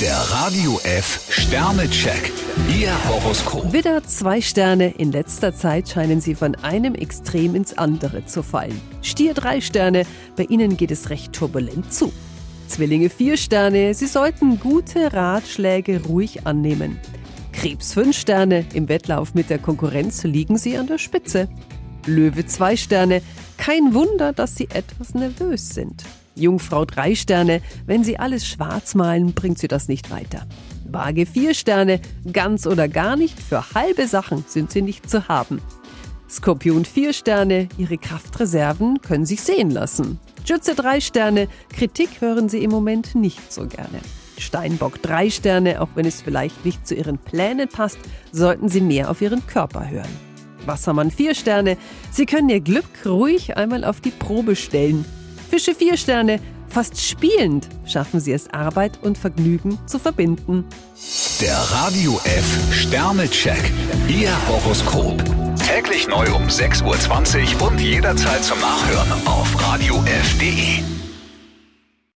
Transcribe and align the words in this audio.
Der 0.00 0.14
Radio 0.14 0.78
F 0.84 1.26
Sternecheck. 1.30 2.30
Ihr 2.78 2.92
Horoskop. 3.08 3.72
Widder, 3.72 4.02
zwei 4.04 4.42
Sterne. 4.42 4.90
In 4.90 5.10
letzter 5.10 5.54
Zeit 5.54 5.88
scheinen 5.88 6.20
Sie 6.20 6.34
von 6.34 6.54
einem 6.56 6.94
Extrem 6.94 7.54
ins 7.54 7.78
andere 7.78 8.26
zu 8.26 8.42
fallen. 8.42 8.78
Stier, 9.00 9.32
drei 9.32 9.62
Sterne. 9.62 10.04
Bei 10.36 10.42
Ihnen 10.44 10.76
geht 10.76 10.90
es 10.90 11.08
recht 11.08 11.32
turbulent 11.32 11.94
zu. 11.94 12.12
Zwillinge, 12.68 13.08
vier 13.08 13.38
Sterne. 13.38 13.94
Sie 13.94 14.06
sollten 14.06 14.60
gute 14.60 15.14
Ratschläge 15.14 16.02
ruhig 16.04 16.46
annehmen. 16.46 16.98
Krebs, 17.52 17.94
fünf 17.94 18.18
Sterne. 18.18 18.66
Im 18.74 18.90
Wettlauf 18.90 19.32
mit 19.32 19.48
der 19.48 19.58
Konkurrenz 19.58 20.24
liegen 20.24 20.58
Sie 20.58 20.76
an 20.76 20.88
der 20.88 20.98
Spitze. 20.98 21.48
Löwe, 22.04 22.44
zwei 22.44 22.76
Sterne. 22.76 23.22
Kein 23.56 23.94
Wunder, 23.94 24.34
dass 24.34 24.56
Sie 24.56 24.68
etwas 24.74 25.14
nervös 25.14 25.70
sind. 25.70 26.04
Jungfrau 26.36 26.84
drei 26.84 27.14
Sterne. 27.14 27.60
Wenn 27.86 28.04
Sie 28.04 28.18
alles 28.18 28.46
schwarz 28.46 28.94
malen, 28.94 29.32
bringt 29.32 29.58
Sie 29.58 29.68
das 29.68 29.88
nicht 29.88 30.10
weiter. 30.10 30.46
Waage 30.88 31.26
vier 31.26 31.54
Sterne. 31.54 32.00
Ganz 32.32 32.66
oder 32.66 32.88
gar 32.88 33.16
nicht. 33.16 33.40
Für 33.40 33.72
halbe 33.74 34.06
Sachen 34.06 34.44
sind 34.46 34.70
Sie 34.70 34.82
nicht 34.82 35.10
zu 35.10 35.28
haben. 35.28 35.60
Skorpion 36.28 36.84
vier 36.84 37.12
Sterne. 37.12 37.68
Ihre 37.78 37.98
Kraftreserven 37.98 39.00
können 39.00 39.26
sich 39.26 39.42
sehen 39.42 39.70
lassen. 39.70 40.18
Schütze 40.44 40.74
drei 40.74 41.00
Sterne. 41.00 41.48
Kritik 41.70 42.20
hören 42.20 42.48
Sie 42.48 42.62
im 42.62 42.70
Moment 42.70 43.14
nicht 43.14 43.52
so 43.52 43.66
gerne. 43.66 44.00
Steinbock 44.38 45.02
drei 45.02 45.30
Sterne. 45.30 45.80
Auch 45.80 45.88
wenn 45.94 46.06
es 46.06 46.22
vielleicht 46.22 46.64
nicht 46.64 46.86
zu 46.86 46.94
Ihren 46.94 47.18
Plänen 47.18 47.68
passt, 47.68 47.98
sollten 48.32 48.68
Sie 48.68 48.80
mehr 48.80 49.10
auf 49.10 49.22
Ihren 49.22 49.46
Körper 49.46 49.88
hören. 49.88 50.26
Wassermann 50.66 51.10
vier 51.10 51.34
Sterne. 51.34 51.76
Sie 52.10 52.26
können 52.26 52.48
Ihr 52.48 52.60
Glück 52.60 52.84
ruhig 53.06 53.56
einmal 53.56 53.84
auf 53.84 54.00
die 54.00 54.10
Probe 54.10 54.56
stellen. 54.56 55.04
Fische 55.48 55.74
vier 55.74 55.96
Sterne. 55.96 56.40
Fast 56.68 57.00
spielend 57.00 57.68
schaffen 57.86 58.20
sie 58.20 58.32
es, 58.32 58.50
Arbeit 58.52 58.98
und 59.02 59.16
Vergnügen 59.16 59.78
zu 59.86 59.98
verbinden. 59.98 60.64
Der 61.40 61.56
Radio 61.56 62.20
F 62.24 62.74
Sternecheck. 62.74 63.72
Ihr 64.08 64.30
Horoskop. 64.48 65.22
Täglich 65.66 66.08
neu 66.08 66.26
um 66.34 66.48
6.20 66.48 67.60
Uhr 67.60 67.68
und 67.68 67.80
jederzeit 67.80 68.44
zum 68.44 68.58
Nachhören 68.60 69.26
auf 69.26 69.54
radiof.de. 69.62 70.95